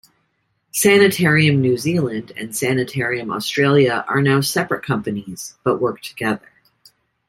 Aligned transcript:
Sanitarium 0.71 1.61
New 1.61 1.77
Zealand 1.77 2.31
and 2.35 2.55
Sanitarium 2.55 3.29
Australia 3.29 4.03
are 4.07 4.19
now 4.19 4.41
separate 4.41 4.83
companies, 4.83 5.57
but 5.63 5.79
work 5.79 6.01
together. 6.01 6.49